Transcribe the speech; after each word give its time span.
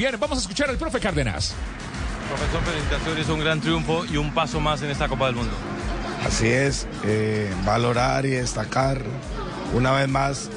Bien, 0.00 0.16
vamos 0.18 0.38
a 0.38 0.40
escuchar 0.40 0.70
al 0.70 0.78
profe 0.78 0.98
Cárdenas. 0.98 1.52
Profesor, 2.26 2.62
felicitaciones, 2.62 3.28
un 3.28 3.40
gran 3.40 3.60
triunfo 3.60 4.06
y 4.06 4.16
un 4.16 4.32
paso 4.32 4.58
más 4.58 4.80
en 4.80 4.88
esta 4.88 5.08
Copa 5.08 5.26
del 5.26 5.34
Mundo. 5.34 5.52
Así 6.26 6.48
es, 6.48 6.86
eh, 7.04 7.52
valorar 7.66 8.24
y 8.24 8.30
destacar 8.30 9.02
una 9.74 9.92
vez 9.92 10.08
más 10.08 10.48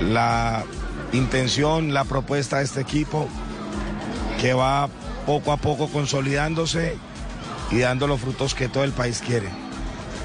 la 0.00 0.64
intención, 1.12 1.94
la 1.94 2.02
propuesta 2.02 2.58
de 2.58 2.64
este 2.64 2.80
equipo 2.80 3.28
que 4.40 4.52
va 4.52 4.88
poco 5.26 5.52
a 5.52 5.56
poco 5.56 5.86
consolidándose 5.86 6.96
y 7.70 7.78
dando 7.78 8.08
los 8.08 8.20
frutos 8.20 8.56
que 8.56 8.68
todo 8.68 8.82
el 8.82 8.90
país 8.90 9.22
quiere. 9.24 9.48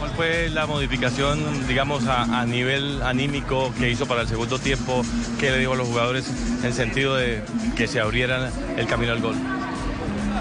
¿Cuál 0.05 0.17
fue 0.17 0.49
la 0.49 0.67
modificación, 0.67 1.67
digamos, 1.67 2.05
a, 2.05 2.45
nivel 2.45 3.01
anímico 3.01 3.73
que 3.79 3.89
hizo 3.89 4.05
para 4.05 4.21
el 4.21 4.27
segundo 4.27 4.59
tiempo? 4.59 5.01
¿Qué 5.39 5.49
le 5.49 5.57
dijo 5.57 5.73
a 5.73 5.75
los 5.75 5.87
jugadores 5.87 6.31
en 6.63 6.73
sentido 6.73 7.15
de 7.15 7.41
que 7.75 7.87
se 7.87 7.99
abrieran 7.99 8.51
el 8.77 8.85
camino 8.85 9.13
al 9.13 9.21
gol? 9.21 9.35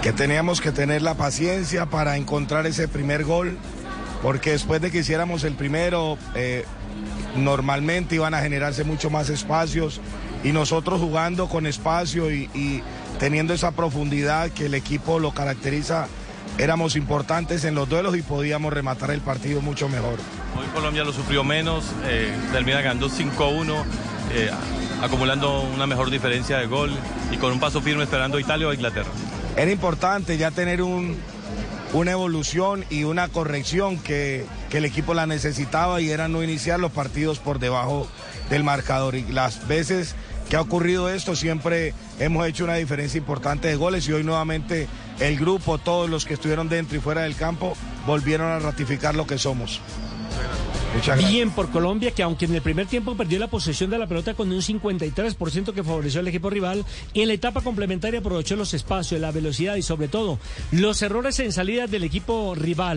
Que 0.03 0.13
teníamos 0.13 0.61
que 0.61 0.71
tener 0.71 1.01
la 1.01 1.15
paciencia 1.15 1.87
para 1.87 2.15
encontrar 2.15 2.67
ese 2.67 2.87
primer 2.87 3.23
gol, 3.23 3.57
porque 4.21 4.51
después 4.51 4.81
de 4.81 4.91
que 4.91 4.99
hiciéramos 4.99 5.43
el 5.43 5.55
primero, 5.55 6.19
eh, 6.35 6.63
normalmente 7.35 8.13
iban 8.13 8.35
a 8.35 8.41
generarse 8.41 8.83
mucho 8.83 9.09
más 9.09 9.29
espacios 9.29 9.99
y 10.43 10.51
nosotros 10.51 11.01
jugando 11.01 11.49
con 11.49 11.65
espacio 11.65 12.29
y 12.29 12.83
teniendo 13.17 13.55
esa 13.55 13.71
profundidad 13.71 14.51
que 14.51 14.67
el 14.67 14.75
equipo 14.75 15.17
lo 15.17 15.31
caracteriza 15.31 16.07
éramos 16.57 16.95
importantes 16.95 17.63
en 17.65 17.75
los 17.75 17.89
duelos 17.89 18.15
y 18.17 18.21
podíamos 18.21 18.73
rematar 18.73 19.11
el 19.11 19.21
partido 19.21 19.61
mucho 19.61 19.89
mejor. 19.89 20.19
Hoy 20.57 20.65
Colombia 20.73 21.03
lo 21.03 21.13
sufrió 21.13 21.43
menos, 21.43 21.85
eh, 22.05 22.33
termina 22.51 22.81
ganando 22.81 23.09
5-1, 23.09 23.83
eh, 24.33 24.49
acumulando 25.01 25.61
una 25.61 25.85
mejor 25.87 26.09
diferencia 26.09 26.57
de 26.57 26.67
gol 26.67 26.91
y 27.31 27.37
con 27.37 27.51
un 27.51 27.59
paso 27.59 27.81
firme 27.81 28.03
esperando 28.03 28.39
Italia 28.39 28.67
o 28.67 28.73
Inglaterra. 28.73 29.09
Era 29.57 29.71
importante 29.71 30.37
ya 30.37 30.51
tener 30.51 30.81
un, 30.81 31.17
una 31.93 32.11
evolución 32.11 32.85
y 32.89 33.03
una 33.03 33.27
corrección 33.27 33.97
que, 33.97 34.45
que 34.69 34.77
el 34.79 34.85
equipo 34.85 35.13
la 35.13 35.27
necesitaba 35.27 36.01
y 36.01 36.09
era 36.09 36.27
no 36.27 36.43
iniciar 36.43 36.79
los 36.79 36.91
partidos 36.91 37.39
por 37.39 37.59
debajo 37.59 38.07
del 38.49 38.63
marcador. 38.63 39.15
Y 39.15 39.23
las 39.23 39.67
veces 39.67 40.15
que 40.49 40.55
ha 40.55 40.61
ocurrido 40.61 41.09
esto, 41.09 41.35
siempre 41.35 41.93
hemos 42.19 42.47
hecho 42.47 42.63
una 42.63 42.75
diferencia 42.75 43.17
importante 43.17 43.67
de 43.67 43.75
goles 43.75 44.07
y 44.07 44.13
hoy 44.13 44.23
nuevamente 44.23 44.87
el 45.19 45.37
grupo, 45.37 45.77
todos 45.77 46.09
los 46.09 46.25
que 46.25 46.35
estuvieron 46.35 46.69
dentro 46.69 46.97
y 46.97 47.01
fuera 47.01 47.21
del 47.21 47.35
campo, 47.35 47.75
volvieron 48.05 48.51
a 48.51 48.59
ratificar 48.59 49.15
lo 49.15 49.25
que 49.25 49.37
somos. 49.37 49.81
Bien 51.17 51.51
por 51.51 51.69
Colombia, 51.71 52.11
que 52.11 52.23
aunque 52.23 52.45
en 52.45 52.55
el 52.55 52.61
primer 52.61 52.87
tiempo 52.87 53.15
perdió 53.15 53.37
la 53.37 53.49
posesión 53.49 53.89
de 53.89 53.97
la 53.97 54.07
pelota 54.07 54.33
con 54.33 54.51
un 54.51 54.61
53% 54.61 55.73
que 55.73 55.83
favoreció 55.83 56.21
al 56.21 56.27
equipo 56.27 56.49
rival, 56.49 56.85
en 57.13 57.27
la 57.27 57.33
etapa 57.33 57.61
complementaria 57.61 58.21
aprovechó 58.21 58.55
los 58.55 58.73
espacios, 58.73 59.19
la 59.19 59.31
velocidad 59.31 59.75
y 59.75 59.81
sobre 59.81 60.07
todo 60.07 60.39
los 60.71 61.01
errores 61.01 61.39
en 61.39 61.51
salida 61.51 61.87
del 61.87 62.05
equipo 62.05 62.55
rival. 62.55 62.93